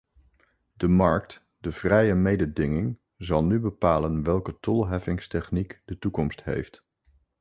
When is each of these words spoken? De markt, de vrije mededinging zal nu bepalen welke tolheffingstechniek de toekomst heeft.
De 0.77 0.87
markt, 0.87 1.43
de 1.59 1.71
vrije 1.71 2.13
mededinging 2.15 2.99
zal 3.17 3.43
nu 3.43 3.59
bepalen 3.59 4.23
welke 4.23 4.59
tolheffingstechniek 4.59 5.81
de 5.85 5.99
toekomst 5.99 6.43
heeft. 6.43 6.85